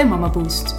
[0.00, 0.74] bij Mama Boost.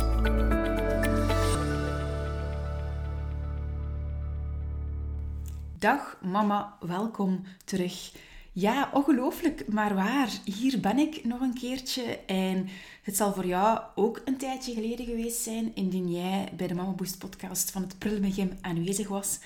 [5.80, 8.12] Dag mama, welkom terug.
[8.52, 10.30] Ja, ongelooflijk, maar waar.
[10.46, 12.68] Hier ben ik nog een keertje en
[13.04, 16.92] het zal voor jou ook een tijdje geleden geweest zijn indien jij bij de Mama
[16.92, 19.40] Boost podcast van het Prullenbegin aanwezig was.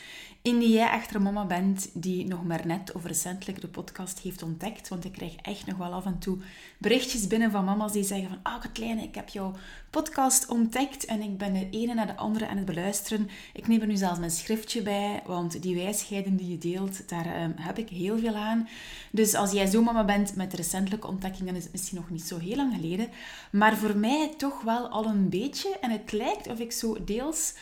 [0.45, 4.87] Indien jij echter mama bent die nog maar net of recentelijk de podcast heeft ontdekt,
[4.87, 6.37] want ik krijg echt nog wel af en toe
[6.77, 9.53] berichtjes binnen van mama's die zeggen van ah Katlijne, ik heb jouw
[9.89, 13.29] podcast ontdekt en ik ben de ene naar de andere aan het beluisteren.
[13.53, 17.25] Ik neem er nu zelfs mijn schriftje bij, want die wijsheden die je deelt, daar
[17.25, 18.67] ehm, heb ik heel veel aan.
[19.11, 22.27] Dus als jij zo mama bent met recentelijke ontdekkingen, dan is het misschien nog niet
[22.27, 23.09] zo heel lang geleden.
[23.51, 25.77] Maar voor mij toch wel al een beetje.
[25.81, 27.53] En het lijkt of ik zo deels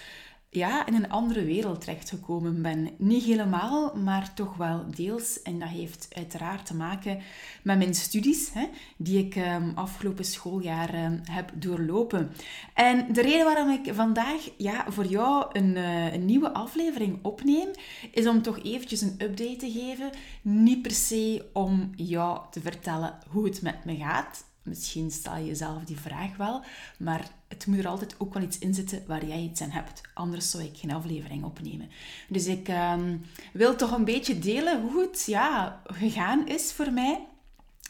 [0.53, 2.89] ja, in een andere wereld terechtgekomen ben.
[2.97, 5.41] Niet helemaal, maar toch wel deels.
[5.41, 7.19] En dat heeft uiteraard te maken
[7.63, 12.31] met mijn studies, hè, die ik um, afgelopen schooljaar um, heb doorlopen.
[12.73, 17.69] En de reden waarom ik vandaag ja, voor jou een, uh, een nieuwe aflevering opneem,
[18.11, 20.09] is om toch eventjes een update te geven.
[20.41, 25.45] Niet per se om jou te vertellen hoe het met me gaat Misschien stel je
[25.45, 26.63] jezelf die vraag wel,
[26.99, 30.01] maar het moet er altijd ook wel iets in zitten waar jij iets aan hebt.
[30.13, 31.89] Anders zou ik geen aflevering opnemen.
[32.27, 33.21] Dus ik um,
[33.53, 37.27] wil toch een beetje delen hoe het ja, gegaan is voor mij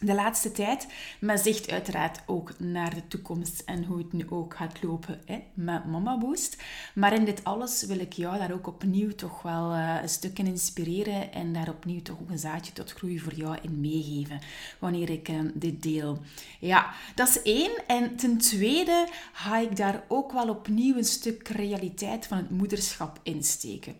[0.05, 0.87] de laatste tijd,
[1.19, 5.21] maar zicht uiteraard ook naar de toekomst en hoe het nu ook gaat lopen
[5.53, 6.63] met Mama Boost.
[6.95, 10.39] Maar in dit alles wil ik jou daar ook opnieuw toch wel uh, een stuk
[10.39, 14.39] in inspireren en daar opnieuw toch ook een zaadje tot groei voor jou in meegeven
[14.79, 16.19] wanneer ik uh, dit deel.
[16.59, 17.71] Ja, dat is één.
[17.87, 23.19] En ten tweede ga ik daar ook wel opnieuw een stuk realiteit van het moederschap
[23.23, 23.95] insteken.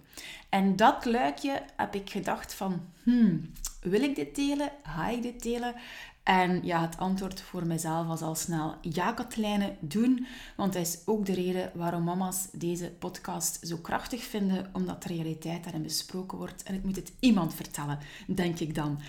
[0.50, 3.52] En dat luikje heb ik gedacht van, hmm,
[3.82, 4.72] wil ik dit delen?
[4.84, 5.76] Ga ik dit delen?
[6.24, 10.26] En ja, het antwoord voor mezelf was al snel ja, Katlijne, doen.
[10.56, 15.14] Want dat is ook de reden waarom mama's deze podcast zo krachtig vinden, omdat de
[15.14, 16.64] realiteit daarin besproken wordt.
[16.64, 19.00] En ik moet het iemand vertellen, denk ik dan.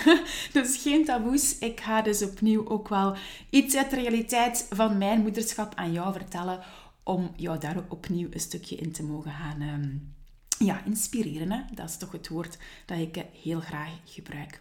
[0.52, 1.58] dus geen taboes.
[1.58, 3.16] Ik ga dus opnieuw ook wel
[3.50, 6.60] iets uit de realiteit van mijn moederschap aan jou vertellen,
[7.02, 10.15] om jou daar opnieuw een stukje in te mogen gaan um,
[10.58, 11.52] ja, inspireren.
[11.52, 11.60] Hè?
[11.74, 14.60] Dat is toch het woord dat ik heel graag gebruik.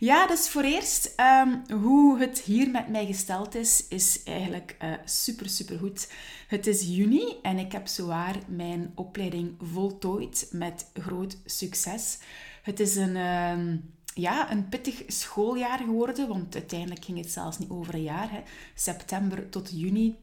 [0.00, 4.92] Ja, dus voor eerst, um, hoe het hier met mij gesteld is, is eigenlijk uh,
[5.04, 6.12] super, super goed.
[6.48, 12.18] Het is juni en ik heb zowaar mijn opleiding voltooid met groot succes.
[12.62, 13.78] Het is een, uh,
[14.14, 18.30] ja, een pittig schooljaar geworden, want uiteindelijk ging het zelfs niet over een jaar.
[18.30, 18.40] Hè.
[18.74, 20.16] September tot juni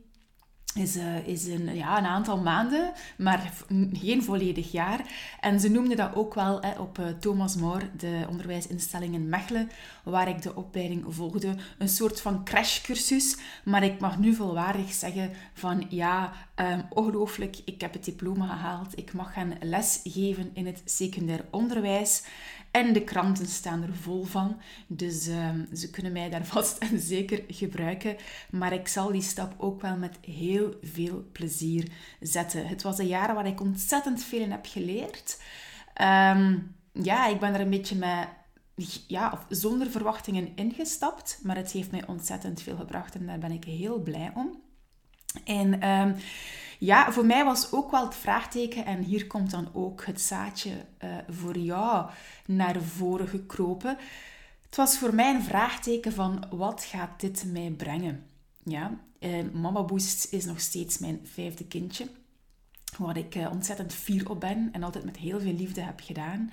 [0.76, 3.54] is, uh, is een, ja, een aantal maanden, maar
[3.94, 5.02] geen volledig jaar.
[5.40, 9.70] En ze noemden dat ook wel hè, op uh, Thomas More, de onderwijsinstelling in Mechelen,
[10.04, 11.56] waar ik de opleiding volgde.
[11.78, 17.82] Een soort van crashcursus, maar ik mag nu volwaardig zeggen van ja, um, ongelooflijk, ik
[17.82, 18.98] heb het diploma gehaald.
[18.98, 22.24] Ik mag gaan lesgeven in het secundair onderwijs.
[22.76, 24.58] En de kranten staan er vol van.
[24.88, 28.16] Dus um, ze kunnen mij daar vast en zeker gebruiken.
[28.50, 32.68] Maar ik zal die stap ook wel met heel veel plezier zetten.
[32.68, 35.42] Het was een jaar waar ik ontzettend veel in heb geleerd.
[36.02, 38.28] Um, ja, ik ben er een beetje met
[39.08, 41.40] ja, of zonder verwachtingen ingestapt.
[41.44, 44.62] Maar het heeft mij ontzettend veel gebracht en daar ben ik heel blij om.
[45.44, 46.16] En um,
[46.80, 50.72] ja, voor mij was ook wel het vraagteken, en hier komt dan ook het zaadje
[51.04, 52.10] uh, voor jou
[52.46, 53.98] naar voren gekropen.
[54.66, 58.26] Het was voor mij een vraagteken van wat gaat dit mij brengen?
[58.64, 62.08] Ja, uh, Mama Boost is nog steeds mijn vijfde kindje,
[62.98, 66.52] waar ik uh, ontzettend fier op ben en altijd met heel veel liefde heb gedaan.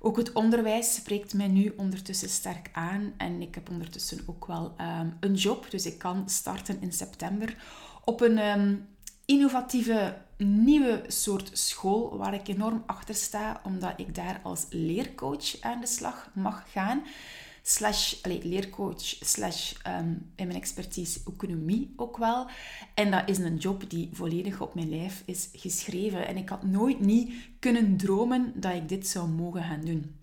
[0.00, 4.74] Ook het onderwijs spreekt mij nu ondertussen sterk aan en ik heb ondertussen ook wel
[5.00, 7.56] um, een job, dus ik kan starten in september
[8.04, 8.86] op een um,
[9.28, 15.80] innovatieve nieuwe soort school waar ik enorm achter sta, omdat ik daar als leercoach aan
[15.80, 17.02] de slag mag gaan.
[17.62, 22.46] Slash, allez, leercoach, slash um, in mijn expertise economie ook wel.
[22.94, 26.26] En dat is een job die volledig op mijn lijf is geschreven.
[26.26, 30.16] En ik had nooit niet kunnen dromen dat ik dit zou mogen gaan doen.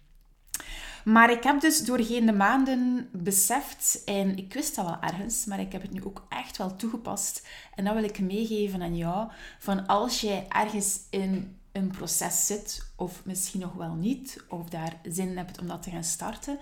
[1.05, 5.59] Maar ik heb dus doorheen de maanden beseft, en ik wist dat wel ergens, maar
[5.59, 7.47] ik heb het nu ook echt wel toegepast.
[7.75, 9.31] En dat wil ik meegeven aan jou.
[9.59, 14.99] Van als jij ergens in een proces zit, of misschien nog wel niet, of daar
[15.03, 16.59] zin hebt om dat te gaan starten,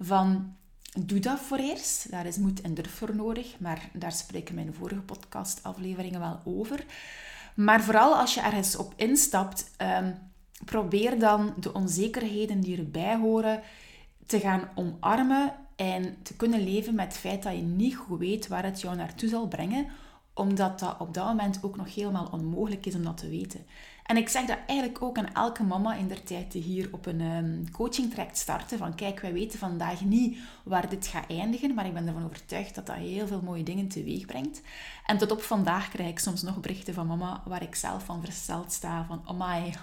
[0.00, 0.56] van
[1.00, 2.10] doe dat voor eerst.
[2.10, 6.84] Daar is moed en durf voor nodig, maar daar spreken mijn vorige podcastafleveringen wel over.
[7.54, 10.31] Maar vooral als je ergens op instapt, um,
[10.64, 13.60] probeer dan de onzekerheden die erbij horen
[14.26, 18.48] te gaan omarmen en te kunnen leven met het feit dat je niet goed weet
[18.48, 19.86] waar het jou naartoe zal brengen,
[20.34, 23.66] omdat dat op dat moment ook nog helemaal onmogelijk is om dat te weten.
[24.02, 27.06] En ik zeg dat eigenlijk ook aan elke mama in der tijd die hier op
[27.06, 28.78] een um, coaching traject starten.
[28.78, 32.74] Van kijk, wij weten vandaag niet waar dit gaat eindigen, maar ik ben ervan overtuigd
[32.74, 34.60] dat dat heel veel mooie dingen teweeg brengt.
[35.06, 38.24] En tot op vandaag krijg ik soms nog berichten van mama waar ik zelf van
[38.24, 39.04] versteld sta.
[39.08, 39.74] Van oh my,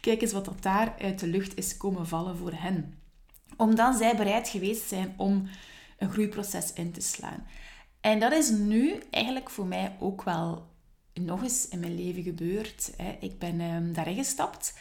[0.00, 2.98] kijk eens wat dat daar uit de lucht is komen vallen voor hen.
[3.56, 5.48] Omdat zij bereid geweest zijn om
[5.98, 7.46] een groeiproces in te slaan.
[8.00, 10.72] En dat is nu eigenlijk voor mij ook wel
[11.14, 12.92] nog eens in mijn leven gebeurd.
[13.20, 14.74] Ik ben um, daarin gestapt.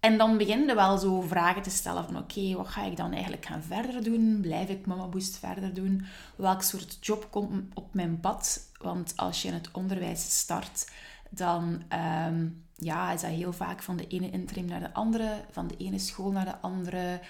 [0.00, 3.46] En dan beginnen wel zo vragen te stellen van oké, wat ga ik dan eigenlijk
[3.46, 4.38] gaan verder doen?
[4.40, 6.04] Blijf ik Mama Boost verder doen?
[6.36, 8.70] Welk soort job komt op mijn pad?
[8.78, 10.90] Want als je in het onderwijs start,
[11.30, 15.66] dan ehm, ja, is dat heel vaak van de ene interim naar de andere, van
[15.66, 17.20] de ene school naar de andere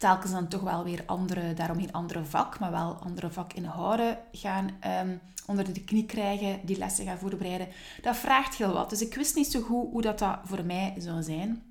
[0.00, 4.70] telkens dan toch wel weer andere, daarom geen andere vak, maar wel andere vakinhouden gaan
[5.02, 7.68] um, onder de knie krijgen, die lessen gaan voorbereiden.
[8.02, 8.90] Dat vraagt heel wat.
[8.90, 11.62] Dus ik wist niet zo goed hoe dat, dat voor mij zou zijn.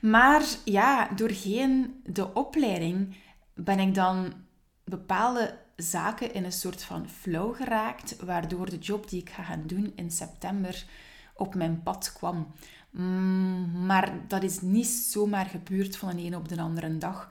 [0.00, 3.16] Maar ja, doorheen de opleiding
[3.54, 4.32] ben ik dan
[4.84, 9.62] bepaalde zaken in een soort van flow geraakt, waardoor de job die ik ga gaan
[9.66, 10.84] doen in september
[11.34, 12.52] op mijn pad kwam.
[12.90, 17.28] Mm, maar dat is niet zomaar gebeurd van de ene op de andere dag.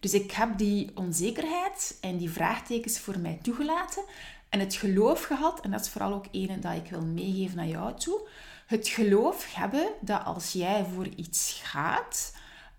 [0.00, 4.04] Dus ik heb die onzekerheid en die vraagtekens voor mij toegelaten
[4.48, 7.66] en het geloof gehad, en dat is vooral ook een dat ik wil meegeven naar
[7.66, 8.28] jou toe.
[8.66, 12.36] Het geloof hebben dat als jij voor iets gaat,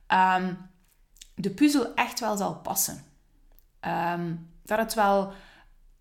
[0.08, 0.54] ehm,
[1.36, 3.04] de puzzel echt wel zal passen.
[3.82, 5.34] Um, dat het wel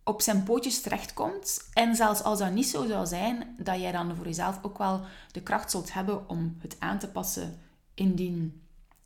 [0.04, 1.68] op zijn pootjes terechtkomt.
[1.72, 5.00] En zelfs als dat niet zo zou zijn, dat jij dan voor jezelf ook wel
[5.32, 7.58] de kracht zult hebben om het aan te passen
[7.94, 8.62] indien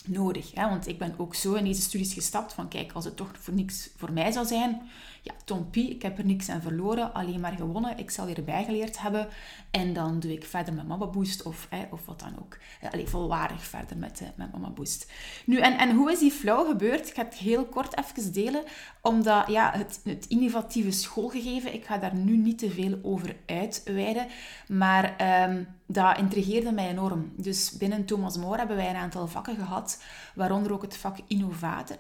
[0.07, 0.55] nodig.
[0.55, 0.69] Hè?
[0.69, 3.55] Want ik ben ook zo in deze studies gestapt van kijk, als het toch voor
[3.55, 4.89] niks voor mij zou zijn,
[5.29, 7.99] ja, Tompie, ik heb er niks aan verloren, alleen maar gewonnen.
[7.99, 9.29] Ik zal weer bijgeleerd hebben
[9.71, 12.59] en dan doe ik verder met Mama Boost of, of wat dan ook.
[12.91, 15.13] Allee, volwaardig verder met, uh, met Mama Boost.
[15.45, 17.09] Nu, en, en hoe is die flow gebeurd?
[17.09, 18.63] Ik ga het heel kort even delen,
[19.03, 24.27] omdat ja, het, het innovatieve schoolgegeven, ik ga daar nu niet te veel over uitweiden,
[24.69, 25.17] maar...
[25.51, 27.33] Um, dat intrigeerde mij enorm.
[27.37, 30.03] Dus binnen Thomas More hebben wij een aantal vakken gehad,
[30.35, 31.97] waaronder ook het vak innovator,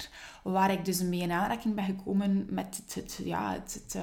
[0.52, 4.02] waar ik dus mee in aanraking ben gekomen met het, ja, het, het,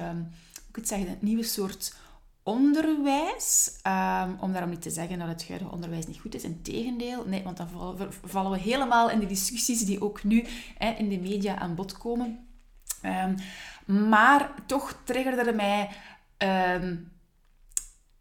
[0.72, 1.94] hoe ik zeggen, het nieuwe soort
[2.42, 3.80] onderwijs.
[3.86, 6.44] Um, om daarom niet te zeggen dat het huidige onderwijs niet goed is.
[6.44, 7.68] Integendeel, nee, want dan
[8.24, 10.44] vallen we helemaal in de discussies die ook nu
[10.78, 12.46] hè, in de media aan bod komen.
[13.02, 13.34] Um,
[14.06, 15.90] maar toch triggerde mij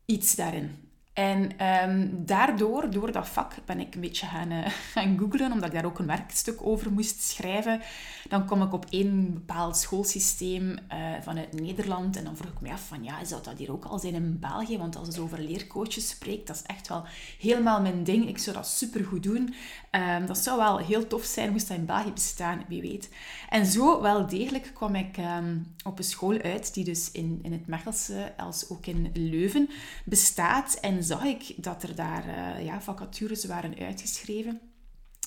[0.05, 0.84] iets daarin.
[1.15, 5.67] En um, daardoor, door dat vak, ben ik een beetje gaan, uh, gaan googlen, omdat
[5.67, 7.81] ik daar ook een werkstuk over moest schrijven.
[8.29, 10.77] Dan kom ik op één bepaald schoolsysteem uh,
[11.21, 12.17] vanuit Nederland.
[12.17, 14.39] En dan vroeg ik me af van, ja, zou dat hier ook al zijn in
[14.39, 14.77] België?
[14.77, 17.03] Want als het over leercoaches spreekt, dat is echt wel
[17.39, 18.27] helemaal mijn ding.
[18.27, 19.53] Ik zou dat supergoed doen.
[19.91, 23.09] Um, dat zou wel heel tof zijn, moest dat in België bestaan, wie weet.
[23.49, 27.51] En zo wel degelijk kwam ik um, op een school uit, die dus in, in
[27.51, 29.69] het Mechelse als ook in Leuven
[30.05, 30.73] bestaat.
[30.81, 34.61] En zag ik dat er daar uh, ja, vacatures waren uitgeschreven.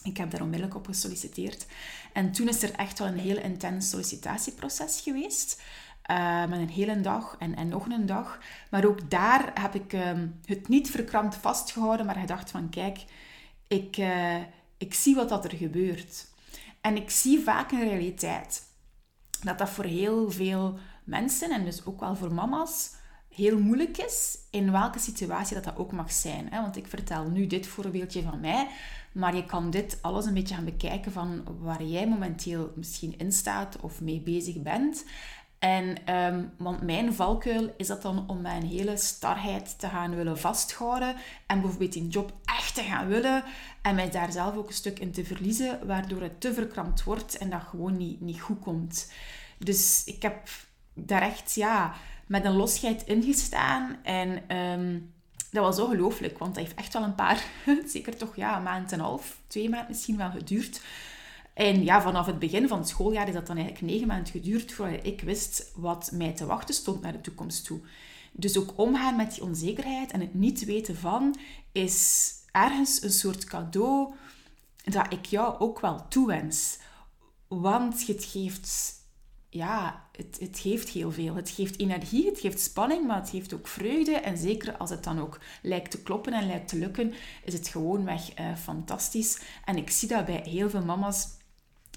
[0.03, 1.67] Ik heb daar onmiddellijk op gesolliciteerd.
[2.13, 5.63] En toen is er echt wel een heel intens sollicitatieproces geweest.
[6.11, 8.39] Uh, met een hele dag en, nog een dag.
[8.71, 13.05] Maar ook daar heb ik um, het niet verkrampt vastgehouden, maar gedacht van kijk,
[13.67, 14.37] ik, uh,
[14.79, 16.27] ik zie wat dat er gebeurt.
[16.81, 18.63] En ik zie vaak in realiteit
[19.43, 22.95] dat dat voor heel veel mensen, en dus ook wel voor mama's,
[23.39, 26.49] heel moeilijk is, in welke situatie dat dat ook mag zijn.
[26.51, 28.69] Want ik vertel nu dit voorbeeldje van mij,
[29.13, 33.33] maar je kan dit alles een beetje gaan bekijken van waar jij momenteel misschien in
[33.33, 35.05] staat of mee bezig bent.
[35.59, 40.39] En, um, want mijn valkuil is dat dan om mijn hele starheid te gaan willen
[40.39, 41.17] vasthouden
[41.47, 43.45] en bijvoorbeeld die job echt te gaan willen
[43.83, 47.39] en mij daar zelf ook een stuk in te verliezen, waardoor het te verkrampt wordt
[47.39, 49.13] en dat gewoon niet, niet goed komt.
[49.59, 50.49] Dus ik heb
[51.07, 51.95] daar echt, ja,
[52.27, 53.97] met een losheid ingestaan.
[54.03, 55.13] En um,
[55.51, 57.45] dat was ongelooflijk, want dat heeft echt wel een paar,
[57.87, 60.81] zeker toch ja, een maand en een half, twee maanden misschien wel geduurd.
[61.55, 64.73] En ja, vanaf het begin van het schooljaar is dat dan eigenlijk negen maanden geduurd
[64.73, 67.81] voordat ik wist wat mij te wachten stond naar de toekomst toe.
[68.33, 71.37] Dus ook omgaan met die onzekerheid en het niet weten van,
[71.73, 74.15] is ergens een soort cadeau
[74.85, 76.79] dat ik jou ook wel toewens.
[77.49, 78.95] Want het geeft,
[79.51, 81.35] ja, het, het geeft heel veel.
[81.35, 84.13] Het geeft energie, het geeft spanning, maar het geeft ook vreugde.
[84.13, 87.15] En zeker als het dan ook lijkt te kloppen en lijkt te lukken,
[87.45, 89.41] is het gewoonweg uh, fantastisch.
[89.65, 91.27] En ik zie dat bij heel veel mama's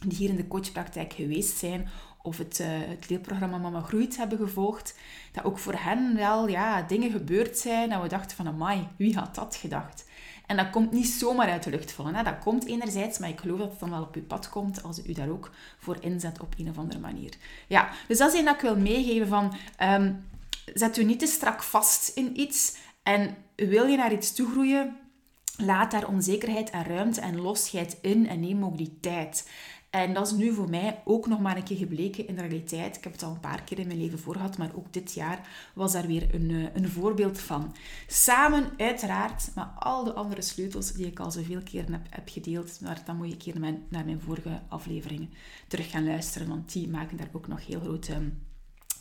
[0.08, 1.89] die hier in de coachpraktijk geweest zijn,
[2.22, 4.98] of het, uh, het leerprogramma Mama Groeit hebben gevolgd,
[5.31, 9.15] dat ook voor hen wel ja, dingen gebeurd zijn dat we dachten van, amai, wie
[9.15, 10.05] had dat gedacht?
[10.51, 12.15] En dat komt niet zomaar uit de lucht vallen.
[12.15, 12.24] Hè?
[12.24, 15.05] Dat komt enerzijds, maar ik geloof dat het dan wel op uw pad komt als
[15.05, 17.34] u daar ook voor inzet op een of andere manier.
[17.67, 19.53] Ja, dus dat is dat ik wil meegeven van...
[19.84, 20.29] Um,
[20.74, 22.75] zet u niet te strak vast in iets.
[23.03, 24.98] En wil je naar iets toe groeien,
[25.58, 29.50] laat daar onzekerheid en ruimte en losheid in en neem ook die tijd.
[29.91, 32.98] En dat is nu voor mij ook nog maar een keer gebleken in de realiteit.
[32.98, 35.13] Ik heb het al een paar keer in mijn leven voor gehad, maar ook dit
[35.13, 37.75] jaar was daar weer een, eh, een voorbeeld van.
[38.07, 42.81] Samen, uiteraard, met al de andere sleutels die ik al zoveel keer heb, heb gedeeld.
[42.81, 45.33] Maar dan moet je een keer naar mijn, naar mijn vorige afleveringen
[45.67, 48.07] terug gaan luisteren, want die maken daar ook nog heel groot...
[48.07, 48.50] Um,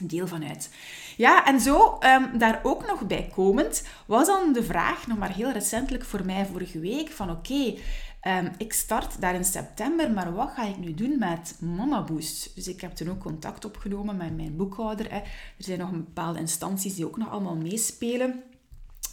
[0.02, 0.70] deel van uit.
[1.16, 5.34] Ja, en zo, um, daar ook nog bij komend, was dan de vraag, nog maar
[5.34, 7.74] heel recentelijk voor mij vorige week, van oké,
[8.20, 12.54] Ehm, ik start daar in september, maar wat ga ik nu doen met Mama Boost?
[12.54, 15.10] Dus ik heb toen ook contact opgenomen met mijn boekhouder.
[15.10, 15.16] Hè.
[15.16, 15.24] Er
[15.58, 18.42] zijn nog een bepaalde instanties die ook nog allemaal meespelen.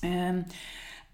[0.01, 0.45] Um,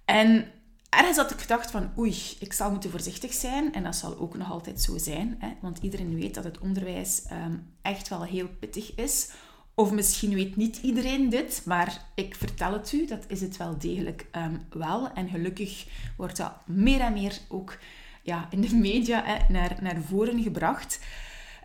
[0.06, 0.46] en
[0.90, 3.74] ergens had ik gedacht van, oei, ik zal moeten voorzichtig zijn.
[3.74, 5.36] En dat zal ook nog altijd zo zijn.
[5.40, 9.32] Hè, want iedereen weet dat het onderwijs ehm, echt wel heel pittig is
[9.76, 13.78] of misschien weet niet iedereen dit, maar ik vertel het u, dat is het wel
[13.78, 15.12] degelijk um, wel.
[15.14, 15.86] En gelukkig
[16.18, 17.78] wordt dat meer en meer ook
[18.22, 21.00] ja, in de media hè, naar, naar voren gebracht.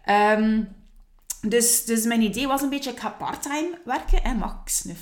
[0.06, 0.68] Um,
[1.40, 4.92] dus, dus mijn idee was een beetje, ik ga parttime werken, hè, max 50%.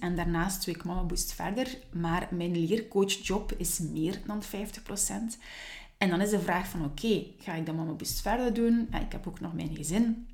[0.00, 1.78] En daarnaast doe ik Mama Boost verder.
[1.92, 4.46] Maar mijn leercoachjob is meer dan 50%.
[5.98, 8.88] En dan is de vraag van, oké, ga ik dan Mama Boost verder doen?
[9.00, 10.28] Ik heb ook nog mijn gezin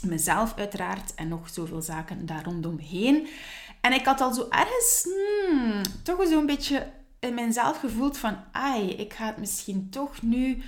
[0.00, 3.28] mezelf uiteraard en nog zoveel zaken daar rondomheen.
[3.80, 8.90] En ik had al zo ergens hmm, toch zo'n beetje in mijzelf gevoeld van, ai,
[8.90, 10.62] ik ga het misschien toch nu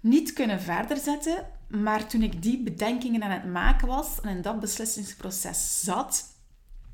[0.00, 1.46] niet kunnen verder zetten.
[1.68, 6.24] Maar toen ik die bedenkingen aan het maken was en in dat beslissingsproces zat,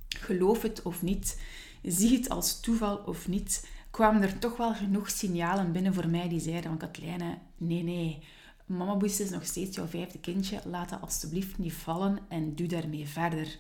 [0.09, 1.41] geloof het of niet,
[1.83, 6.29] zie het als toeval of niet, kwamen er toch wel genoeg signalen binnen voor mij
[6.29, 8.23] die zeiden van Katlijne, nee, nee,
[8.67, 10.61] Mama Boost is nog steeds jouw vijfde kindje.
[10.65, 13.57] Laat dat alsjeblieft niet vallen en doe daarmee verder.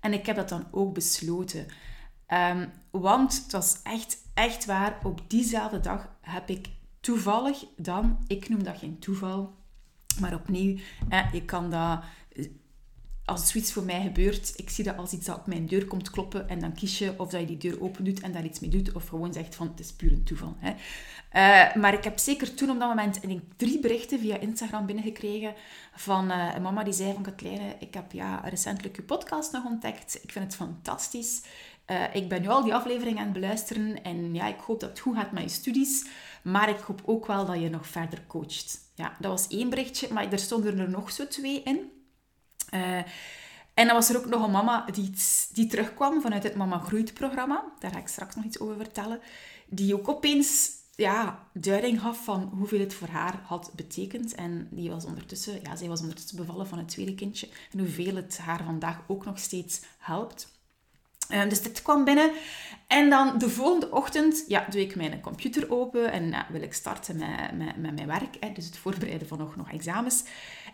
[0.00, 1.66] En ik heb dat dan ook besloten.
[2.28, 4.98] Um, want het was echt, echt waar.
[5.02, 6.68] Op diezelfde dag heb ik
[7.00, 9.54] toevallig dan, ik noem dat geen toeval,
[10.20, 10.78] maar opnieuw,
[11.08, 12.02] eh, je kan dat
[13.32, 16.10] als zoiets voor mij gebeurt, ik zie dat als iets dat op mijn deur komt
[16.10, 18.60] kloppen en dan kies je of dat je die deur open doet en daar iets
[18.60, 20.56] mee doet of gewoon zegt van het is puur een toeval.
[20.58, 20.70] Hè.
[20.70, 25.54] Uh, maar ik heb zeker toen op dat moment ik, drie berichten via Instagram binnengekregen
[25.94, 29.64] van uh, een mama die zei van Katlijne, ik heb ja, recentelijk uw podcast nog
[29.64, 30.18] ontdekt.
[30.22, 31.42] Ik vind het fantastisch.
[31.90, 34.88] Uh, ik ben nu al die afleveringen aan het beluisteren en ja, ik hoop dat
[34.88, 36.06] het goed gaat met je studies.
[36.42, 38.78] Maar ik hoop ook wel dat je nog verder coacht.
[38.94, 42.01] Ja, dat was één berichtje, maar er stonden er nog zo twee in.
[42.74, 42.96] Uh,
[43.74, 45.10] en dan was er ook nog een mama die,
[45.52, 47.64] die terugkwam vanuit het Mama Groeit programma.
[47.78, 49.20] Daar ga ik straks nog iets over vertellen.
[49.66, 54.34] Die ook opeens ja, duiding gaf van hoeveel het voor haar had betekend.
[54.34, 57.48] En die was ondertussen, ja, zij was ondertussen bevallen van het tweede kindje.
[57.72, 60.50] En hoeveel het haar vandaag ook nog steeds helpt.
[61.30, 62.32] Um, dus dit kwam binnen.
[62.86, 67.16] En dan de volgende ochtend ja, doe ik mijn computer open en wil ik starten
[67.16, 68.36] met, met, met mijn werk.
[68.40, 70.24] Hè, dus het voorbereiden van nog, nog examens.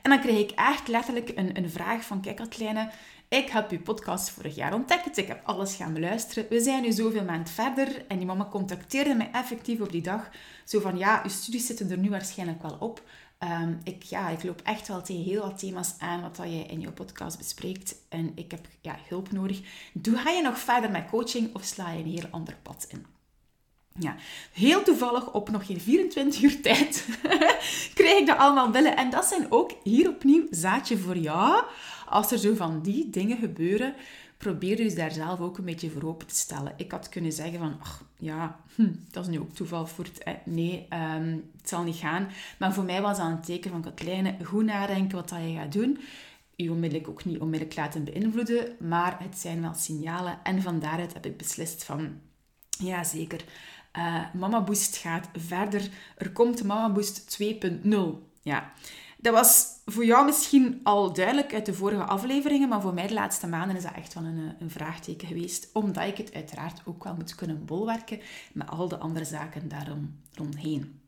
[0.03, 2.91] En dan kreeg ik echt letterlijk een, een vraag van, kijk Katlijne,
[3.29, 5.17] ik heb uw podcast vorig jaar ontdekt.
[5.17, 6.47] Ik heb alles gaan beluisteren.
[6.49, 8.05] We zijn nu zoveel maand verder.
[8.07, 10.31] En die mama contacteerde mij effectief op die dag.
[10.65, 13.03] Zo van, ja, uw studies zitten er nu waarschijnlijk wel op.
[13.39, 16.63] Ehm, ik, ja, ik loop echt wel tegen heel wat thema's aan wat dat jij
[16.63, 17.95] in jouw podcast bespreekt.
[18.09, 19.61] En ik heb ja, hulp nodig.
[19.93, 23.18] Doe, ga je nog verder met coaching of sla je een heel ander pad in?
[23.99, 24.17] Ja,
[24.53, 27.07] heel toevallig op nog geen 24 uur tijd
[27.95, 28.97] kreeg ik dat allemaal binnen.
[28.97, 31.65] En dat zijn ook hier opnieuw zaadje voor jou.
[32.07, 33.95] Als er zo van die dingen gebeuren,
[34.39, 36.73] probeer dus daar zelf ook een beetje voor open te stellen.
[36.77, 40.37] Ik had kunnen zeggen van, ach, ja, hm, dat is nu ook toeval voor het...
[40.45, 42.29] Nee, um, het zal niet gaan.
[42.59, 45.73] Maar voor mij was dat een teken van, Katlijne, goed nadenken wat dat je gaat
[45.73, 45.99] doen.
[46.57, 50.39] Je onmiddellijk ook niet onmiddellijk laten beïnvloeden, maar het zijn wel signalen.
[50.43, 52.21] En van daaruit heb ik beslist van,
[52.79, 53.45] ja zeker,
[53.97, 55.89] uh, Mama Boost gaat verder.
[56.17, 57.99] Er komt Mama Boost 2.0.
[58.43, 58.73] Ja,
[59.17, 63.15] dat was voor jou misschien al duidelijk uit de vorige afleveringen, maar voor mij de
[63.15, 67.05] laatste maanden is dat echt wel een, een vraagteken geweest, omdat ik het uiteraard ook
[67.05, 68.21] wel moet kunnen bolwerken
[68.53, 71.01] met al de andere zaken daarom rondheen.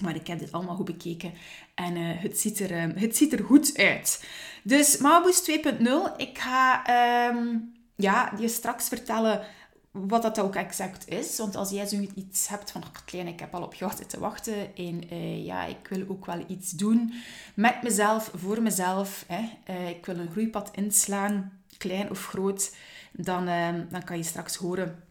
[0.00, 1.32] Maar ik heb dit allemaal goed bekeken
[1.74, 4.24] en uh, het, ziet er, het ziet er goed uit.
[4.62, 6.84] Dus Mabus 2.0, ik ga
[7.28, 9.46] um, ja, je straks vertellen
[9.90, 11.38] wat dat ook exact is.
[11.38, 14.76] Want als jij zoiets hebt van, oh, klein, ik heb al op jou zitten wachten.
[14.76, 17.12] En uh, ja, ik wil ook wel iets doen
[17.54, 19.24] met mezelf, voor mezelf.
[19.26, 19.48] Hè.
[19.70, 22.76] Uh, ik wil een groeipad inslaan, klein of groot.
[23.12, 25.04] Dan, uh, dan kan je straks horen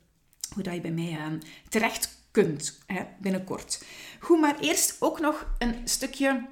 [0.54, 3.84] hoe dat je bij mij terecht kunt, hè, binnenkort.
[4.20, 6.48] Goed, maar eerst ook nog een stukje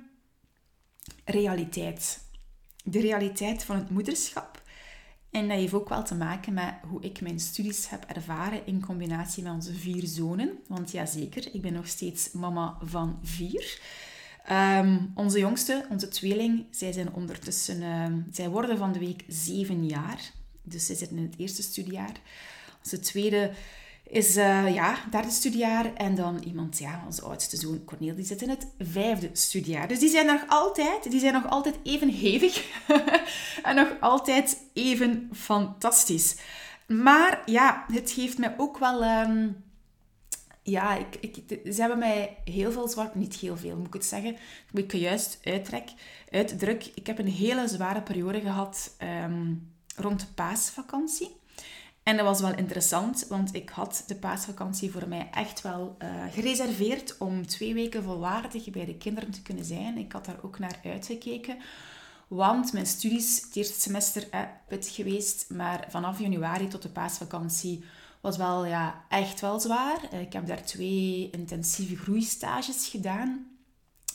[1.25, 2.19] realiteit.
[2.83, 4.56] De realiteit van het moederschap.
[5.31, 8.85] En dat heeft ook wel te maken met hoe ik mijn studies heb ervaren in
[8.85, 10.59] combinatie met onze vier zonen.
[10.67, 13.79] Want ja, zeker, ik ben nog steeds mama van vier.
[14.51, 17.81] Um, onze jongste, onze tweeling, zij zijn ondertussen...
[17.81, 20.31] Uh, zij worden van de week zeven jaar.
[20.61, 22.15] Dus zij zitten in het eerste studiejaar.
[22.83, 23.51] Onze tweede
[24.09, 25.93] is uh, ja, derde studiejaar.
[25.93, 29.87] En dan iemand, ja, onze oudste zoon Corneel, die zit in het vijfde studiejaar.
[29.87, 32.65] Dus die zijn nog altijd, die zijn nog altijd even hevig.
[33.63, 36.35] en nog altijd even fantastisch.
[36.87, 39.03] Maar ja, het geeft mij ook wel...
[39.03, 39.65] Um,
[40.63, 43.15] ja, ik, ik, ze hebben mij heel veel zwart...
[43.15, 44.37] Niet heel veel, moet ik het zeggen.
[44.73, 45.89] Ik het juist uittrek,
[46.31, 46.91] uitdruk.
[46.95, 51.36] Ik heb een hele zware periode gehad um, rond de paasvakantie.
[52.07, 56.09] En dat was wel interessant, want ik had de paasvakantie voor mij echt wel uh,
[56.31, 59.97] gereserveerd om twee weken volwaardig bij de kinderen te kunnen zijn.
[59.97, 61.57] Ik had daar ook naar uitgekeken.
[62.27, 65.49] Want mijn studies, het eerste semester, eh, pittig geweest.
[65.49, 67.83] Maar vanaf januari tot de paasvakantie
[68.21, 69.99] was wel ja, echt wel zwaar.
[70.11, 73.47] Eh, ik heb daar twee intensieve groeistages gedaan.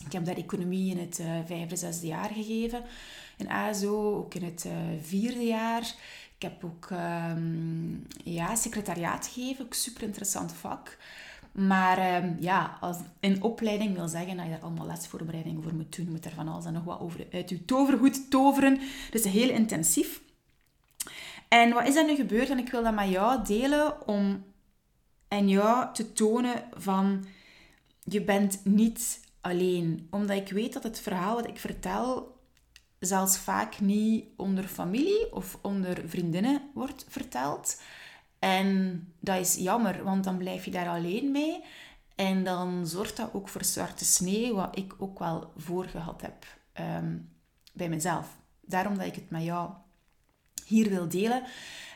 [0.07, 2.85] Ik heb daar economie in het uh, vijfde, zesde jaar gegeven.
[3.37, 4.67] In ASO, ook in het
[5.03, 5.95] vierde jaar.
[6.43, 10.99] Ik heb ook um, ja, secretariaat gegeven, ook super interessant vak.
[11.53, 15.97] Maar um, ja, als in opleiding wil zeggen dat je daar allemaal lesvoorbereidingen voor moet
[15.97, 16.11] doen.
[16.11, 18.81] Moet er van alles en nog wat over uit je tovergoed toveren.
[19.11, 20.21] Dus heel intensief.
[21.49, 22.51] En wat is er nu gebeurd?
[22.51, 24.45] En ik wil dat met jou delen om
[25.29, 27.25] en jou te tonen van
[28.05, 30.07] je bent niet alleen.
[30.11, 32.32] Omdat ik weet dat het verhaal wat ik vertel
[33.07, 37.81] zelfs vaak niet onder familie of onder vriendinnen wordt verteld.
[38.39, 41.65] En dat is jammer, want dan blijf je daar alleen mee.
[42.15, 46.47] En dan zorgt dat ook voor zwarte sneeuw, wat ik ook wel voorgehad heb
[46.81, 47.29] um,
[47.73, 48.37] bij mezelf.
[48.61, 49.71] Daarom dat ik het met jou
[50.67, 51.43] hier wil delen.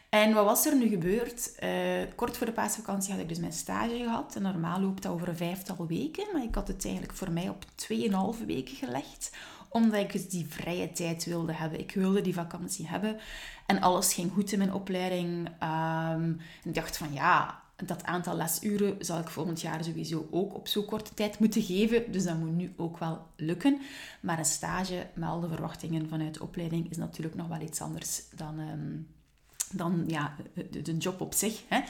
[0.09, 1.57] En wat was er nu gebeurd?
[1.63, 1.71] Uh,
[2.15, 4.37] kort voor de paasvakantie had ik dus mijn stage gehad.
[4.37, 6.27] En normaal loopt dat over een vijftal weken.
[6.33, 7.65] Maar ik had het eigenlijk voor mij op
[8.41, 9.31] 2,5 weken gelegd
[9.77, 11.79] omdat ik dus die vrije tijd wilde hebben.
[11.79, 13.17] Ik wilde die vakantie hebben.
[13.67, 15.49] En alles ging goed in mijn opleiding.
[15.63, 20.69] Um, ik dacht van ja, dat aantal lesuren zal ik volgend jaar sowieso ook op
[20.69, 22.13] zo'n korte tijd moeten geven.
[22.13, 23.81] Dus dat moet nu ook wel lukken.
[24.21, 27.81] Maar een stage met al de verwachtingen vanuit de opleiding is natuurlijk nog wel iets
[27.81, 28.59] anders dan...
[28.59, 29.15] Um,
[29.73, 30.35] dan ja,
[30.71, 31.63] de, job op zich.
[31.69, 31.81] Hè.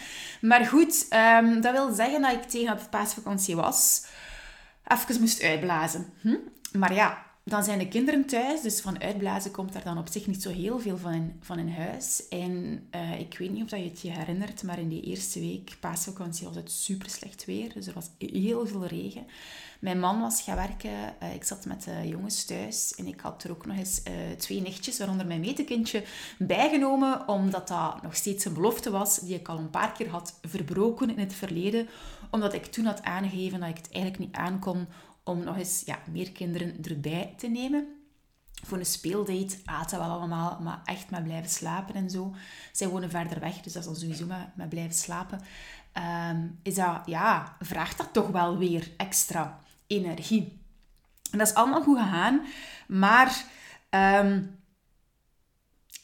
[0.41, 1.07] Maar goed,
[1.43, 4.07] um, dat wil zeggen dat ik tegen het paasvakantie was,
[4.85, 6.07] even moest uitblazen.
[6.21, 6.37] Hm?
[6.73, 10.27] Maar ja, dan zijn de kinderen thuis, dus van uitblazen komt er dan op zich
[10.27, 12.29] niet zo heel veel van in, van in huis.
[12.29, 15.41] En uh, ik weet niet of dat je het je herinnert, maar in die eerste
[15.41, 17.73] week, paasvakantie, was het super slecht weer.
[17.73, 19.27] Dus er was heel veel regen.
[19.79, 23.45] Mijn man was gaan werken, uh, ik zat met de jongens thuis en ik had
[23.45, 26.05] er ook nog eens uh, twee nichtjes, waaronder mijn metekindje,
[26.39, 30.39] bijgenomen, omdat dat nog steeds een belofte was die ik al een paar keer had
[30.43, 31.89] verbroken in het verleden.
[32.31, 34.87] Omdat ik toen had aangegeven dat ik het eigenlijk niet aankon
[35.27, 37.87] om nog eens ja, meer kinderen erbij te nemen.
[38.65, 42.35] Voor een speeldate aten we allemaal, maar echt met blijven slapen en zo.
[42.73, 45.41] Zij wonen verder weg, dus dat is dan sowieso met blijven slapen.
[46.31, 50.61] Um, is dat, ja, vraagt dat toch wel weer extra energie.
[51.31, 52.41] En dat is allemaal goed gegaan,
[52.89, 53.45] maar
[53.91, 54.59] um,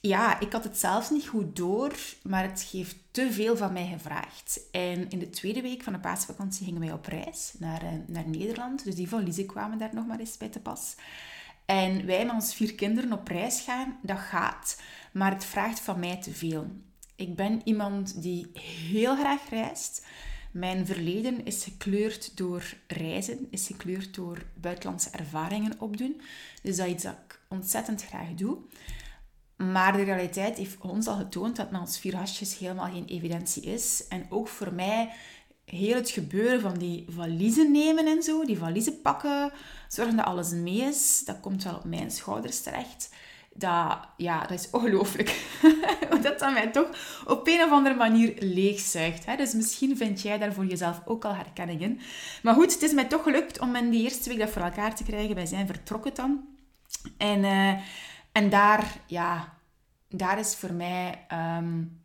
[0.03, 3.89] ja, ik had het zelfs niet goed door, maar het heeft te veel van mij
[3.93, 4.61] gevraagd.
[4.71, 8.29] En in de tweede week van de paasvakantie gingen wij op reis naar, eh, naar
[8.29, 8.85] Nederland.
[8.85, 10.95] Dus die van Lise kwamen daar nog maar eens bij te pas.
[11.65, 14.81] En wij met ons vier kinderen op reis gaan, dat gaat.
[15.13, 16.67] Maar het vraagt van mij te veel.
[17.17, 20.07] Ik ben iemand die heel graag reist.
[20.51, 26.21] Mijn verleden is gekleurd door reizen, is gekleurd door buitenlandse ervaringen opdoen.
[26.63, 28.59] Dus dat is iets dat ik ontzettend graag doe.
[29.71, 33.63] Maar de realiteit heeft ons al getoond dat met ons vier hasjes helemaal geen evidentie
[33.63, 34.05] is.
[34.09, 35.13] En ook voor mij
[35.65, 39.53] heel het gebeuren van die valiezen nemen en zo, die valiezen pakken,
[39.89, 43.11] zorgen dat alles mee is, dat komt wel op mijn schouders terecht.
[43.55, 45.41] Dat, ja, dat is ongelooflijk.
[46.23, 46.89] Dat dan mij toch
[47.27, 49.27] op een of andere manier leegzuigt.
[49.27, 49.37] Hè?
[49.37, 52.01] Dus misschien vind jij daar voor jezelf ook al herkenning in.
[52.43, 54.95] Maar goed, het is mij toch gelukt om in die eerste week dat voor elkaar
[54.95, 55.35] te krijgen.
[55.35, 56.45] Wij zijn vertrokken dan.
[57.17, 57.73] En, uh,
[58.33, 59.55] en daar, ja,
[60.09, 61.27] daar is voor mij...
[61.59, 62.01] Um,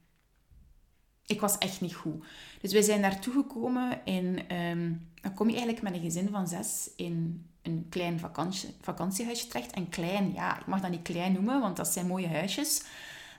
[1.26, 2.26] ik was echt niet goed.
[2.62, 6.48] Dus wij zijn naartoe gekomen en um, dan kom je eigenlijk met een gezin van
[6.48, 9.72] zes in een klein vakantie, vakantiehuisje terecht.
[9.72, 12.84] En klein, ja, ik mag dat niet klein noemen, want dat zijn mooie huisjes.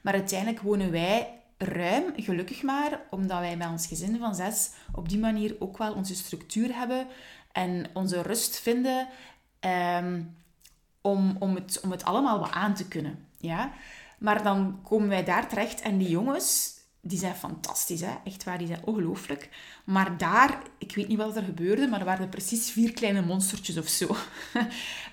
[0.02, 5.08] Maar uiteindelijk wonen wij ruim, gelukkig maar, omdat wij met ons gezin van zes op
[5.08, 7.06] die manier ook wel onze structuur hebben
[7.52, 9.08] en onze rust vinden
[9.60, 10.36] um,
[11.10, 13.26] om, om, het, om het allemaal wat aan te kunnen.
[13.38, 13.72] Ja?
[14.18, 18.14] Maar dan komen wij daar terecht en die jongens, die zijn fantastisch, hè?
[18.24, 19.48] echt waar, die zijn ongelooflijk.
[19.84, 23.78] Maar daar, ik weet niet wat er gebeurde, maar er waren precies vier kleine monstertjes
[23.78, 24.16] of zo.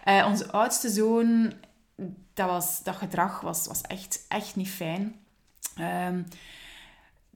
[0.08, 1.54] uh, onze oudste zoon,
[2.34, 5.16] dat, was, dat gedrag was, was echt, echt niet fijn.
[5.80, 6.26] Um,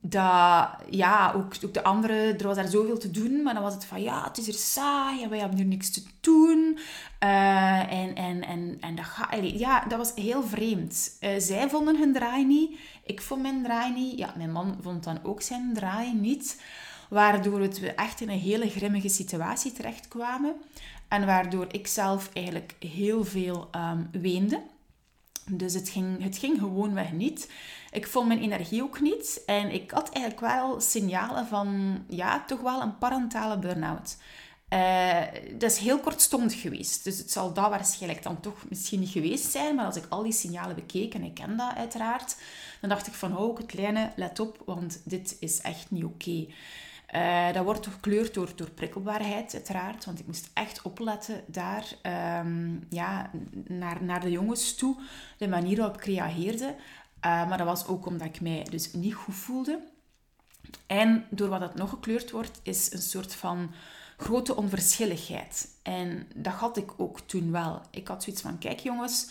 [0.01, 3.73] dat, ja, ook, ook de andere, er was daar zoveel te doen, maar dan was
[3.73, 6.79] het van, ja, het is hier saai en wij hebben hier niks te doen.
[7.23, 11.17] Uh, en, en, en, en dat, ja, dat was heel vreemd.
[11.21, 14.17] Uh, zij vonden hun draai niet, ik vond mijn draai niet.
[14.17, 16.62] Ja, mijn man vond dan ook zijn draai niet.
[17.09, 20.55] Waardoor we echt in een hele grimmige situatie terechtkwamen.
[21.07, 24.62] En waardoor ik zelf eigenlijk heel veel um, weende.
[25.51, 27.51] Dus het ging, het ging gewoonweg niet.
[27.91, 29.41] Ik vond mijn energie ook niet.
[29.45, 34.17] En ik had eigenlijk wel signalen van, ja, toch wel een parentale burn-out.
[34.73, 35.21] Uh,
[35.58, 37.04] dat is heel kortstondig geweest.
[37.04, 39.75] Dus het zal dat waarschijnlijk dan toch misschien niet geweest zijn.
[39.75, 42.38] Maar als ik al die signalen bekeek, en ik ken dat uiteraard,
[42.82, 46.45] dan dacht ik van, oh, het kleine, let op, want dit is echt niet oké.
[47.15, 50.06] Uh, dat wordt gekleurd door, door prikkelbaarheid, uiteraard.
[50.06, 51.86] Want ik moest echt opletten daar
[52.41, 53.30] um, ja,
[53.67, 54.95] naar, naar de jongens toe.
[55.38, 56.75] De manier waarop ik reageerde.
[57.25, 59.79] Uh, maar dat was ook omdat ik mij dus niet goed voelde.
[60.88, 63.71] En door wat dat nog gekleurd wordt, is een soort van
[64.17, 65.69] grote onverschilligheid.
[65.84, 67.82] En dat had ik ook toen wel.
[67.91, 69.29] Ik had zoiets van, kijk jongens,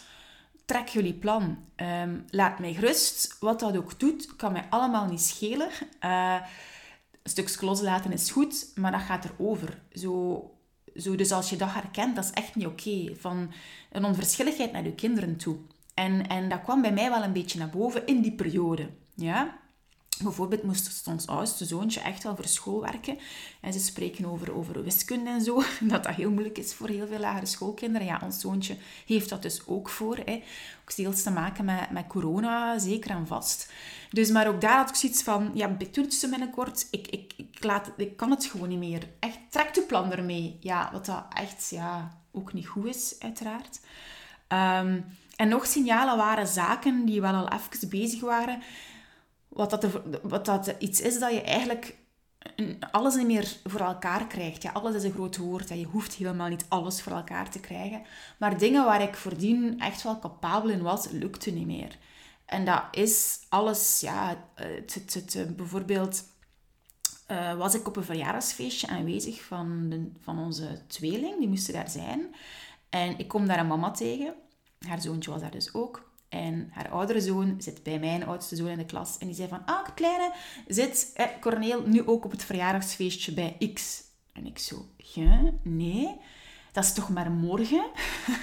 [0.65, 1.59] trek jullie plan.
[1.77, 3.37] Um, laat mij gerust.
[3.41, 5.69] Wat dat ook doet, kan mij allemaal niet schelen.
[6.05, 6.41] Uh,
[7.23, 9.83] een is goed, maar dat gaat erover.
[9.93, 10.43] Zo,
[10.97, 13.15] zo, dus als je dat herkent, dat is echt niet oké.
[13.17, 13.53] Van
[13.93, 15.57] een onverschilligheid naar je kinderen toe.
[15.99, 18.89] En, en dat kwam bij mij wel een beetje naar boven in die periode.
[19.15, 19.59] Ja?
[20.23, 23.19] Bijvoorbeeld moest ons oudste zoontje echt wel voor school werken.
[23.61, 25.63] En ze spreken over, over wiskunde en zo.
[25.81, 28.07] Dat dat heel moeilijk is voor heel veel lagere schoolkinderen.
[28.07, 30.17] Ja, ons zoontje heeft dat dus ook voor.
[30.25, 30.43] Hè.
[30.83, 33.73] Ook deels te maken met, corona, zeker en vast.
[34.11, 35.77] Dus, maar ook daar had ik zoiets van, ja,
[36.09, 36.87] ze binnenkort.
[36.91, 39.09] Ik, ik, ik, laat, ik kan het gewoon niet meer.
[39.19, 40.57] Echt, trek de plan ermee.
[40.61, 43.81] Ja, wat dat echt ja, ook niet goed is, uiteraard.
[44.49, 45.05] Um,
[45.39, 48.63] en nog signalen waren zaken die wel al even bezig waren.
[49.49, 51.97] Wat dat, er, wat dat iets is dat je eigenlijk
[52.91, 54.63] alles niet meer voor elkaar krijgt.
[54.63, 55.69] Ja, alles is een groot woord.
[55.69, 58.03] Je hoeft helemaal niet alles voor elkaar te krijgen.
[58.39, 61.99] Maar dingen waar ik voordien echt wel capabel in was, lukte niet meer.
[62.45, 66.25] En dat is alles, ja, het, het, bijvoorbeeld
[67.31, 71.91] uh, was ik op een verjaardagsfeestje aanwezig van, de, van onze tweeling, die moesten daar
[71.91, 72.35] zijn.
[72.89, 74.35] En ik kom daar een mama tegen
[74.87, 76.11] haar zoontje was daar dus ook.
[76.29, 79.19] En haar oudere zoon zit bij mijn oudste zoon in de klas.
[79.19, 80.35] En die zei van, ah, kleine,
[80.67, 84.03] zit Corneel nu ook op het verjaardagsfeestje bij X?
[84.33, 86.17] En ik zo, ja, nee
[86.73, 87.85] dat is toch maar morgen?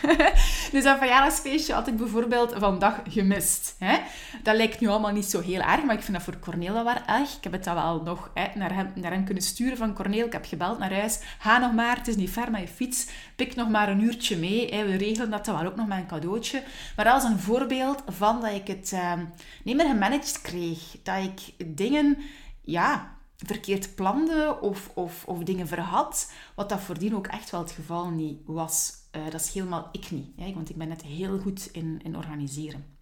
[0.71, 3.75] dus dat verjaardagsfeestje had ik bijvoorbeeld vandaag gemist.
[3.79, 3.97] Hè?
[4.43, 6.87] Dat lijkt nu allemaal niet zo heel erg, maar ik vind dat voor Corneel wel
[6.87, 7.37] erg.
[7.37, 10.25] Ik heb het dat wel nog hè, naar, hem, naar kunnen sturen van Corneel.
[10.25, 11.19] Ik heb gebeld naar huis.
[11.39, 13.07] Ga nog maar, het is niet ver met je fiets.
[13.35, 14.69] Pik nog maar een uurtje mee.
[14.75, 14.85] Hè.
[14.85, 16.63] We regelen dat dan wel ook nog met een cadeautje.
[16.95, 19.13] Maar dat is een voorbeeld van dat ik het uh,
[19.63, 20.79] niet meer gemanaged kreeg.
[21.03, 22.17] Dat ik dingen...
[22.67, 23.14] Ja,
[23.45, 28.09] verkeerd plande of, of, of dingen verhad, wat dat voordien ook echt wel het geval
[28.09, 28.93] niet was.
[29.15, 32.93] Uh, dat is helemaal ik niet, want ik ben net heel goed in, in organiseren.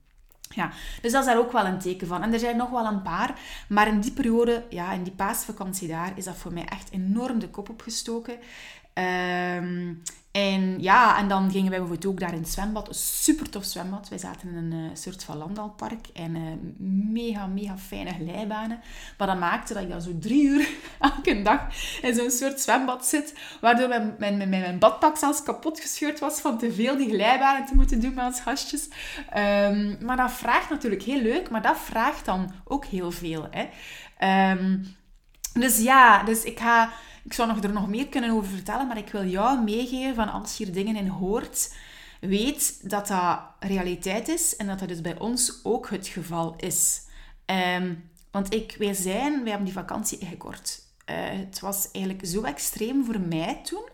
[0.50, 2.24] Ja, dus dat is daar ook wel een teken van.
[2.24, 5.88] En er zijn nog wel een paar, maar in die periode, ja, in die paasvakantie
[5.88, 8.38] daar, is dat voor mij echt enorm de kop opgestoken.
[8.94, 10.02] Um,
[10.34, 12.88] en ja, en dan gingen wij bijvoorbeeld ook daar in het zwembad.
[12.88, 14.10] Een super tof zwembad.
[14.10, 16.08] Wij zaten in een uh, soort van landalpark.
[16.14, 16.42] En uh,
[17.14, 18.80] mega, mega fijne glijbanen.
[19.18, 21.68] Maar dat maakte dat ik dan zo drie uur elke dag
[22.02, 23.34] in zo'n soort zwembad zit.
[23.62, 27.76] Waardoor mijn, mijn, mijn, badpak zelfs kapot gescheurd was van te veel die glijbanen te
[27.76, 28.88] moeten doen ons gastjes.
[29.38, 31.50] Um, maar dat vraagt natuurlijk heel leuk.
[31.50, 33.48] Maar dat vraagt dan ook heel veel.
[33.52, 33.68] Hè.
[34.52, 34.96] Um,
[35.54, 36.92] Dus ja, dus ik ga...
[37.24, 40.32] Ik zou nog er nog meer kunnen over vertellen, maar ik wil jou meegeven van
[40.32, 41.74] als je hier dingen in hoort,
[42.20, 47.02] weet dat dat realiteit is en dat dat dus bij ons ook het geval is.
[47.46, 47.94] Ehm,
[48.32, 50.82] want ik, wij zijn, wij hebben die vakantie ingekort.
[51.10, 53.90] Uh, het was eigenlijk zo extreem voor mij toen,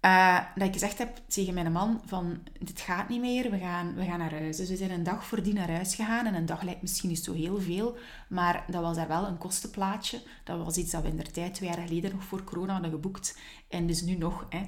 [0.00, 3.94] uh, dat ik gezegd heb tegen mijn man van, dit gaat niet meer, we gaan,
[3.94, 4.56] we gaan naar huis.
[4.56, 6.26] Dus we zijn een dag voordien naar huis gegaan.
[6.26, 7.96] En een dag lijkt misschien niet zo heel veel,
[8.28, 10.22] maar dat was daar wel een kostenplaatje.
[10.44, 12.90] Dat was iets dat we in de tijd, twee jaar geleden, nog voor corona hadden
[12.90, 13.38] geboekt.
[13.68, 14.62] En dus nu nog hè,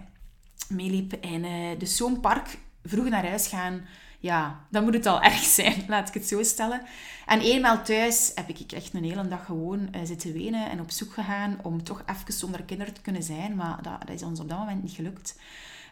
[0.69, 1.13] meeliep.
[1.13, 3.87] En uh, dus zo'n park, vroeg naar huis gaan,
[4.21, 6.83] ja, dan moet het al erg zijn, laat ik het zo stellen.
[7.27, 10.91] En eenmaal thuis heb ik echt een hele dag gewoon uh, zitten wenen en op
[10.91, 13.57] zoek gegaan om toch even zonder kinderen te kunnen zijn.
[13.57, 15.39] Maar dat, dat is ons op dat moment niet gelukt.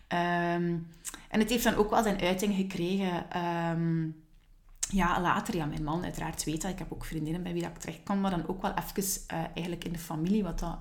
[0.09, 0.77] Ehm,
[1.29, 3.31] en het heeft dan ook wel zijn uiting gekregen.
[3.31, 4.07] Ehm,
[4.91, 6.71] ja, later, ja, mijn man uiteraard weet dat.
[6.71, 8.21] Ik heb ook vriendinnen bij wie dat ik terecht kan.
[8.21, 10.79] Maar dan ook wel even uh, eigenlijk in de familie, wat dat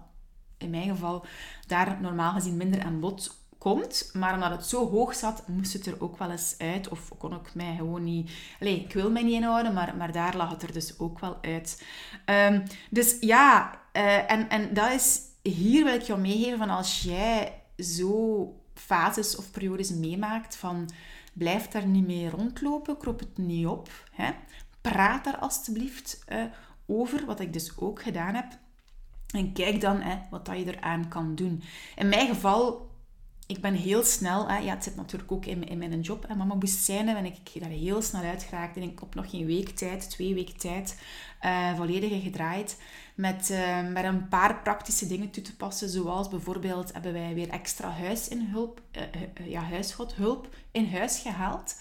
[0.58, 1.26] in mijn geval
[1.68, 4.10] daar normaal gezien minder aan bod komt.
[4.14, 6.88] Maar omdat het zo hoog zat, moest het er ook wel eens uit.
[6.88, 8.32] Of kon ik mij gewoon niet...
[8.60, 11.38] Allee, ik wil mij niet inhouden, maar, maar daar lag het er dus ook wel
[11.42, 11.84] uit.
[12.26, 15.20] Um, dus ja, uh, en, en dat is...
[15.42, 20.90] Hier wil ik jou meegeven van als jij zo fases of periodes meemaakt van...
[21.34, 23.90] Blijf daar niet mee rondlopen, krop het niet op.
[24.12, 24.32] Hè?
[24.82, 26.44] Praat daar alstublieft uh,
[26.86, 28.58] over, wat ik dus ook gedaan heb.
[29.28, 31.64] En kijk dan hè, wat dat je eraan kan doen.
[31.96, 32.87] In mijn geval
[33.48, 36.56] ik ben heel snel, ja, het zit natuurlijk ook in, in mijn job, hè, mama
[36.56, 38.76] moest zijn, en ik daar heel snel uit geraakt.
[38.76, 41.00] En ik op nog geen week tijd, twee weken tijd,
[41.46, 42.78] uh, volledig gedraaid.
[43.16, 47.50] Met, uh, met een paar praktische dingen toe te passen, zoals bijvoorbeeld hebben wij weer
[47.50, 51.76] extra huis in hulp, uh, ja, huishoudhulp in huis gehaald.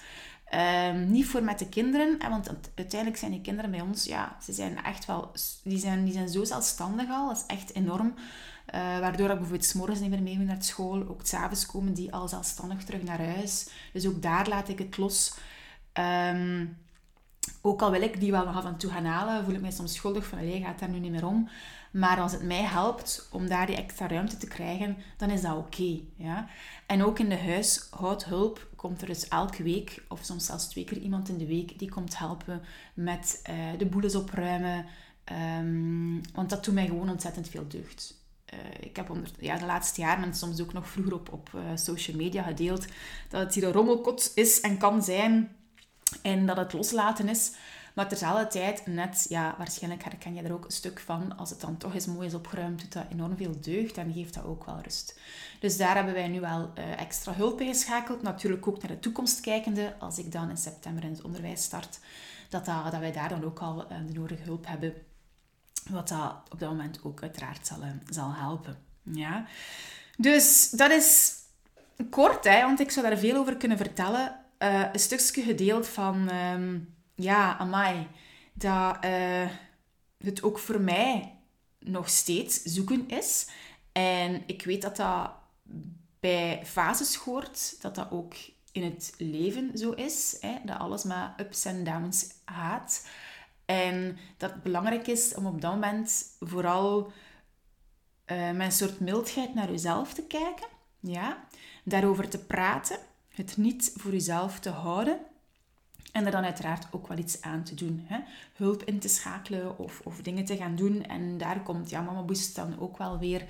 [0.91, 4.53] Um, niet voor met de kinderen, want uiteindelijk zijn die kinderen bij ons, ja, ze
[4.53, 5.33] zijn echt wel,
[5.65, 8.15] die zijn, die zijn zo zelfstandig al, dat is echt enorm.
[8.75, 11.09] Uh, waardoor ik bijvoorbeeld s'morgens niet meer mee moet naar school.
[11.09, 13.69] Ook s'avonds komen die al zelfstandig terug naar huis.
[13.93, 15.35] Dus ook daar laat ik het los.
[15.93, 16.77] Um,
[17.61, 19.71] ook al wil ik die wel nog af en toe gaan halen, voel ik mij
[19.71, 21.49] soms schuldig van, je gaat daar nu niet meer om.
[21.91, 25.57] Maar als het mij helpt om daar die extra ruimte te krijgen, dan is dat
[25.57, 26.01] oké.
[26.17, 26.49] Ja?
[26.87, 30.99] En ook in de huishoudhulp komt er dus elke week, of soms zelfs twee keer
[30.99, 32.63] iemand in de week, die komt helpen
[32.95, 34.87] met uh, de boeles opruimen.
[35.59, 38.25] Um, want dat doet mij gewoon ontzettend veel deugd.
[38.57, 41.51] Uh, ik heb onder ja, de laatste jaren en soms ook nog vroeger op, op
[41.55, 42.87] uh, social media gedeeld
[43.29, 45.57] dat het hier een rommelkot is en kan zijn
[46.23, 47.53] en dat het loslaten is.
[47.97, 51.37] Maar terzelfde tijd, net, ja, waarschijnlijk herken je er ook een stuk van.
[51.37, 54.35] Als het dan toch eens mooi is opgeruimd, doet dat enorm veel deugd en geeft
[54.35, 55.19] dat ook wel rust.
[55.61, 58.23] Dus daar hebben wij nu wel uh, extra hulp bij geschakeld.
[58.23, 62.01] Natuurlijk ook naar de toekomst kijkende, als ik dan in september in het onderwijs start,
[62.49, 64.95] dat, dat, wij daar dan ook al de nodige hulp hebben
[65.91, 68.79] wat dat op dat moment ook uiteraard zal, eh, zal helpen.
[69.03, 69.47] Ja?
[70.17, 71.35] Dus dat is
[72.11, 74.45] kort, hè, want ik zou daar veel over kunnen vertellen.
[74.59, 78.07] Uh, een stukje gedeeld van, um, ja, amai,
[78.53, 79.49] dat uh,
[80.19, 81.35] het ook voor mij
[81.79, 83.49] nog steeds zoeken is.
[83.93, 85.31] En ik weet dat dat
[86.21, 88.35] bij fases hoort, dat dat ook
[88.73, 90.37] in het leven zo is.
[90.41, 93.07] Hè, dat alles maar ups en downs gaat.
[93.67, 97.13] En dat het belangrijk is om op dat moment vooral
[98.27, 100.67] uh, met een soort mildheid naar jezelf te kijken.
[101.01, 101.45] Ja?
[101.85, 102.99] Daarover te praten.
[103.29, 105.19] Het niet voor jezelf te houden.
[106.13, 108.05] En er dan uiteraard ook wel iets aan te doen.
[108.07, 108.19] Hè?
[108.55, 111.05] Hulp in te schakelen of, of dingen te gaan doen.
[111.05, 113.45] En daar komt ja, Mama Boost dan ook wel weer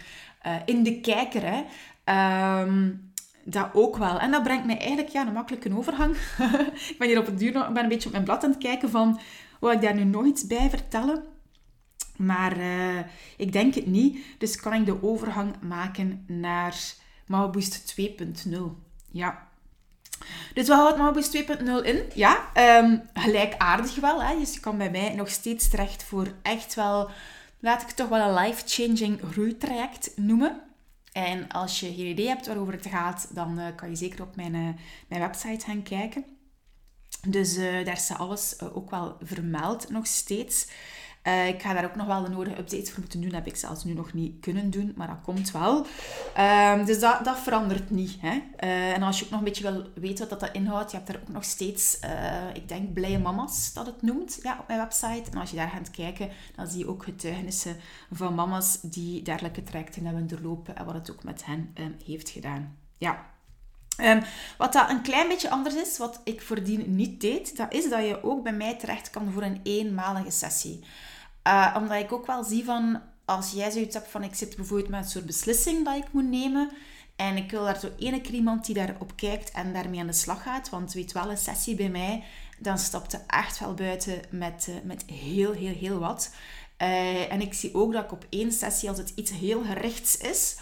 [0.47, 1.43] uh, in de kijker.
[1.45, 1.65] Hè?
[2.63, 3.13] Um,
[3.45, 4.19] dat ook wel.
[4.19, 6.17] En dat brengt mij eigenlijk ja, een makkelijke overgang.
[6.91, 8.59] ik ben hier op het duur nog ben een beetje op mijn blad aan het
[8.59, 9.21] kijken van
[9.61, 11.25] wil ik daar nu nog iets bij vertellen?
[12.17, 12.99] Maar uh,
[13.37, 14.19] ik denk het niet.
[14.39, 16.75] Dus kan ik de overgang maken naar
[17.27, 18.57] Mauwboost 2.0.
[19.11, 19.49] Ja.
[20.55, 21.45] Dus wat houdt Mauwboost 2.0
[21.83, 22.03] in?
[22.15, 22.51] Ja,
[22.83, 24.23] um, gelijkaardig wel.
[24.23, 24.39] Hè?
[24.39, 27.11] Dus je kan bij mij nog steeds terecht voor echt wel,
[27.61, 30.61] laat ik het toch wel een life-changing groeitraject noemen.
[31.13, 34.37] En als je geen idee hebt waarover het gaat, dan uh, kan je zeker op
[34.37, 34.69] mijn, uh,
[35.09, 36.25] mijn website gaan kijken.
[37.27, 40.69] Dus uh, daar staat alles uh, ook wel vermeld nog steeds.
[41.27, 43.31] Uh, ik ga daar ook nog wel de nodige updates voor moeten doen.
[43.31, 45.87] Dat heb ik zelfs nu nog niet kunnen doen, maar dat komt wel.
[46.39, 48.17] Um, dus dat, dat verandert niet.
[48.21, 48.41] Hè?
[48.93, 51.21] en als je ook nog een beetje wil weten wat dat inhoudt, je hebt daar
[51.23, 51.99] ook nog steeds,
[52.55, 55.31] ik denk, Blije Mama's dat het noemt, ja, op mijn website.
[55.31, 57.77] En als je daar gaat kijken, dan zie je ook getuigenissen
[58.11, 62.29] van mama's die dergelijke trajecten hebben doorlopen en wat het ook met hen um, heeft
[62.29, 62.77] gedaan.
[62.99, 63.27] Ja,
[64.03, 64.23] Um,
[64.59, 68.07] wat dat een klein beetje anders is, wat ik voordien niet deed, dat is dat
[68.07, 70.85] je ook bij mij terecht kan voor een eenmalige sessie.
[71.47, 74.91] Uh, omdat ik ook wel zie van, als jij zoiets hebt van ik zit bijvoorbeeld
[74.91, 76.71] met een soort beslissing dat ik moet nemen
[77.17, 80.13] en ik wil daar zo ene keer iemand die daarop kijkt en daarmee aan de
[80.13, 80.71] slag gaat.
[80.71, 82.25] Want weet wel, een sessie bij mij,
[82.59, 86.31] dan stapte echt wel buiten met, uh, met heel, heel, heel wat.
[86.83, 90.17] Uh, en ik zie ook dat ik op één sessie, als het iets heel gerichts
[90.17, 90.57] is,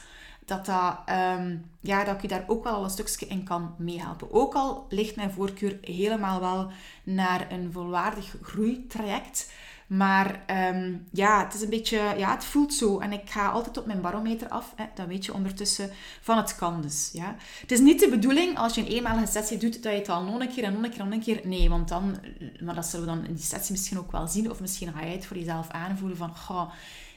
[0.45, 4.33] dat, dat, um, ja, dat ik je daar ook wel een stukje in kan meehelpen.
[4.33, 6.71] Ook al ligt mijn voorkeur helemaal wel
[7.05, 9.53] naar een volwaardig groeitraject.
[9.87, 12.99] Maar um, ja, het is een beetje, ja, het voelt zo.
[12.99, 14.73] En ik ga altijd op mijn barometer af.
[14.77, 17.11] Hè, dat weet je ondertussen van het kan dus.
[17.13, 17.37] Ja.
[17.61, 20.23] Het is niet de bedoeling als je een eenmalige sessie doet, dat je het al
[20.23, 21.41] nog een keer en nog een keer en nog een keer.
[21.45, 22.17] Nee, want dan,
[22.61, 24.51] maar dat zullen we dan in die sessie misschien ook wel zien.
[24.51, 26.37] Of misschien ga jij het voor jezelf aanvoelen van,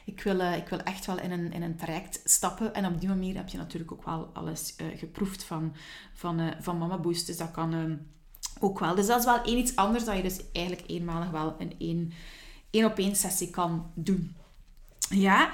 [0.08, 2.74] ik wil, uh, ik wil echt wel in een, in een traject stappen.
[2.74, 5.74] En op die manier heb je natuurlijk ook wel alles uh, geproefd van,
[6.12, 7.26] van, uh, van Mama Boost.
[7.26, 7.98] Dus dat kan
[8.60, 8.94] ook wel.
[8.94, 12.12] Dus dat is wel één iets anders dat je dus eigenlijk eenmalig wel in één
[12.70, 14.36] één op één sessie kan doen.
[15.08, 15.50] Ja,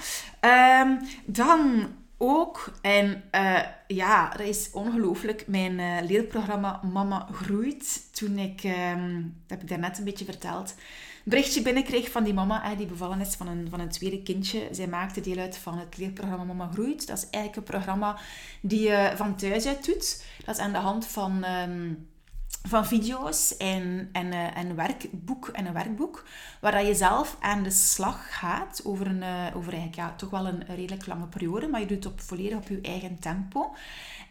[0.81, 1.87] um, dan
[2.17, 3.23] ook, en
[3.87, 8.14] ja, dat is ongelooflijk, mijn leerprogramma Mama Groeit.
[8.17, 10.75] Toen ik, um, dat heb ik daarnet een beetje verteld,
[11.25, 14.69] berichtje binnenkreeg van die mama hè, die bevallen is van een, van een tweede kindje.
[14.71, 17.07] Zij maakte deel uit van het leerprogramma Mama Groeit.
[17.07, 18.19] Dat is eigenlijk een programma
[18.61, 20.25] die je van thuis uit doet.
[20.45, 21.45] Dat is aan de hand van...
[21.45, 22.09] Um,
[22.69, 26.25] van video's en, uh, en, werkboek, en een werkboek,
[26.61, 30.47] waar je zelf aan de slag gaat over, een, uh, over eigenlijk, ja, toch wel
[30.47, 33.75] een redelijk lange periode, maar je doet het op, volledig op je eigen tempo.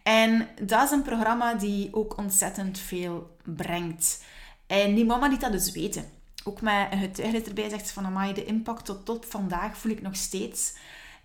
[0.04, 4.24] En dat is een programma die ook ontzettend veel brengt.
[4.68, 6.06] En die mama liet dat dus weten.
[6.44, 10.16] Ook met een getuigenis erbij zegt van, amai, de impact tot, vandaag voel ik nog
[10.16, 10.74] steeds.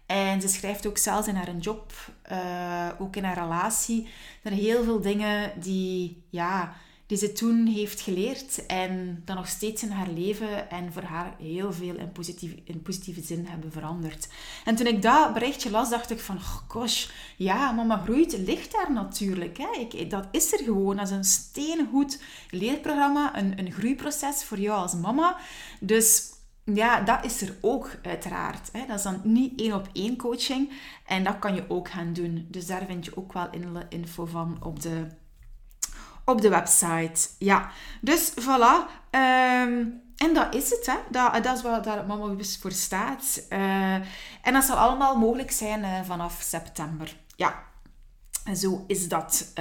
[0.06, 1.92] En ze schrijft ook zelfs in haar job,
[2.32, 4.08] uh, ook in haar relatie,
[4.42, 6.76] er heel veel dingen die, ja
[7.08, 11.34] die ze toen heeft geleerd en dan nog steeds in haar leven en voor haar
[11.38, 14.28] heel veel in positieve, in positieve zin hebben veranderd.
[14.64, 18.72] En toen ik dat berichtje las, dacht ik van, oh gosh, ja, mama groeit ligt
[18.72, 19.58] daar natuurlijk.
[19.58, 19.68] Hè.
[19.78, 20.96] Ik, dat is er gewoon.
[20.96, 25.36] Dat is een steengoed leerprogramma, een, een groeiproces voor jou als mama.
[25.80, 26.22] Dus
[26.64, 28.68] ja, dat is er ook uiteraard.
[28.72, 28.86] Hè.
[28.86, 30.72] Dat is dan niet één op één coaching.
[31.06, 32.46] En dat kan je ook gaan doen.
[32.50, 33.48] Dus daar vind je ook wel
[33.88, 35.06] info van op de
[36.28, 37.28] op de website.
[37.38, 38.90] Ja, dus voilà.
[39.10, 39.84] Ehm,
[40.16, 40.96] en dat is het, hè.
[41.10, 43.42] Dat, dat is wat daar Mama voor staat.
[43.50, 43.94] Uh,
[44.42, 47.16] en dat zal allemaal mogelijk zijn uh, vanaf september.
[47.36, 47.62] Ja,
[48.44, 49.52] en zo is dat.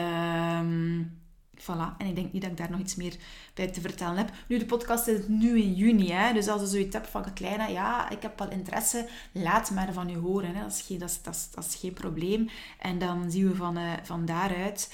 [0.60, 1.22] Um,
[1.58, 1.98] voilà.
[1.98, 3.16] En ik denk niet dat ik daar nog iets meer
[3.54, 4.32] bij te vertellen heb.
[4.48, 6.34] Nu, de podcast is nu in juni, hè.
[6.34, 10.10] Dus als je zoiets hebt van, kleine, ja, ik heb wel interesse, laat maar van
[10.10, 10.56] je horen.
[10.56, 10.62] Hè.
[10.62, 12.50] Dat, is geen, dat, dat, dat geen probleem.
[12.80, 14.94] En dan zien we van, uh, van daaruit...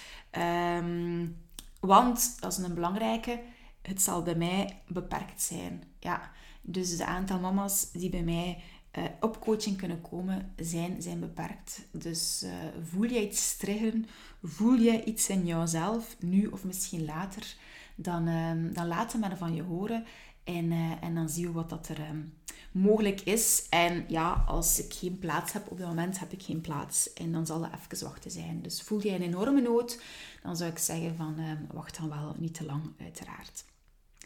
[0.78, 1.42] Um,
[1.86, 3.40] want, dat is een belangrijke,
[3.82, 5.84] het zal bij mij beperkt zijn.
[6.00, 8.64] Ja, dus de aantal mama's die bij mij
[8.98, 11.88] uh, op coaching kunnen komen, zijn, zijn beperkt.
[11.92, 12.52] Dus uh,
[12.84, 14.06] voel jij iets triggeren,
[14.44, 17.56] voel jij iets in jouzelf, nu of misschien later,
[17.96, 20.06] dan, uh, dan laat het maar van je horen.
[20.44, 22.34] En, uh, en dan zien we wat dat er um,
[22.74, 23.66] mogelijk is.
[23.70, 27.14] En ja, als ik geen plaats heb op dat moment, heb ik geen plaats.
[27.14, 28.62] En dan zal dat even wachten zijn.
[28.62, 30.02] Dus voel jij een enorme nood,
[30.44, 33.64] dan zou ik zeggen van uh, wacht dan wel niet te lang, uiteraard.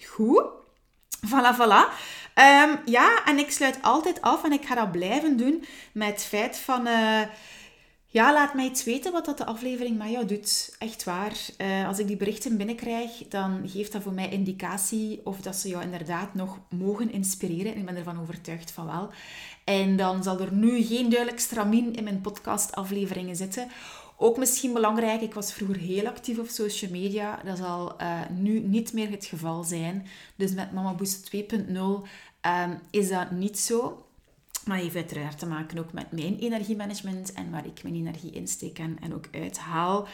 [0.05, 0.43] Goed.
[1.25, 1.91] Voilà, voilà.
[2.35, 6.23] Um, ja, en ik sluit altijd af en ik ga dat blijven doen met het
[6.23, 6.87] feit van...
[6.87, 7.21] Uh,
[8.17, 10.75] ja, laat mij iets weten wat dat de aflevering met jou doet.
[10.79, 11.33] Echt waar.
[11.57, 15.69] Uh, als ik die berichten binnenkrijg, dan geeft dat voor mij indicatie of dat ze
[15.69, 17.73] jou inderdaad nog mogen inspireren.
[17.73, 19.09] En ik ben ervan overtuigd van wel.
[19.63, 23.67] En dan zal er nu geen duidelijk stramien in mijn podcastafleveringen zitten.
[24.17, 27.39] Ook misschien belangrijk, ik was vroeger heel actief op social media.
[27.45, 30.07] Dat zal uh, nu niet meer het geval zijn.
[30.35, 31.41] Dus met Mama Boost 2.0
[31.75, 34.06] um, is dat niet zo.
[34.67, 38.79] Maar heeft uiteraard te maken ook met mijn energiemanagement en waar ik mijn energie insteek
[38.79, 40.07] en, en ook uithaal.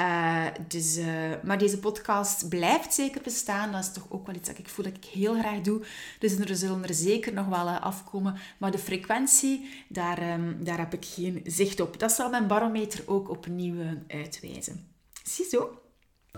[0.00, 1.06] Uh, dus, uh,
[1.42, 3.72] maar deze podcast blijft zeker bestaan.
[3.72, 5.84] Dat is toch ook wel iets dat ik voel dat ik heel graag doe.
[6.18, 8.36] Dus er zullen er zeker nog wel uh, afkomen.
[8.58, 11.98] Maar de frequentie, daar, um, daar heb ik geen zicht op.
[11.98, 14.88] Dat zal mijn barometer ook opnieuw uitwijzen.
[15.22, 15.83] Ziezo.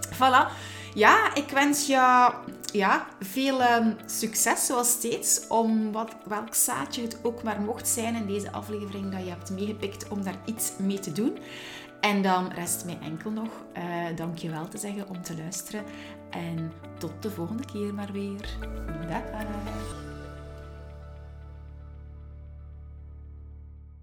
[0.00, 0.48] Voilà.
[0.94, 2.30] Ja, ik wens je
[2.72, 5.46] ja, veel um, succes zoals steeds.
[5.48, 9.50] Om wat, welk zaadje het ook maar mocht zijn in deze aflevering dat je hebt
[9.50, 11.38] meegepikt om daar iets mee te doen.
[12.00, 15.84] En dan rest mij enkel nog uh, dankjewel te zeggen om te luisteren.
[16.30, 18.58] En tot de volgende keer maar weer.
[19.08, 20.05] Dag.